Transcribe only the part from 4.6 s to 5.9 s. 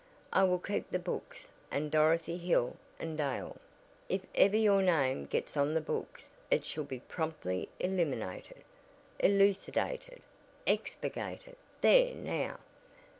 name gets on the